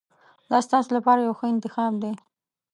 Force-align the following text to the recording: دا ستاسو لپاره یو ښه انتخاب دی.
دا 0.49 0.57
ستاسو 0.67 0.89
لپاره 0.97 1.19
یو 1.21 1.37
ښه 1.39 1.45
انتخاب 1.53 1.93
دی. 2.01 2.11